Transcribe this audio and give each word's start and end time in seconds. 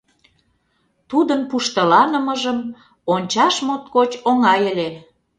Тудын 1.09 1.41
пуштыланымыжым 1.49 2.59
ончаш 3.13 3.55
моткоч 3.67 4.11
оҥай 4.29 4.61
ыле! 4.71 4.89